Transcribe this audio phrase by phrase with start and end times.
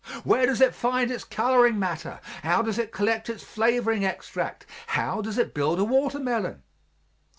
[0.23, 2.21] Where does it find its coloring matter?
[2.41, 4.65] How does it collect its flavoring extract?
[4.87, 6.63] How does it build a watermelon?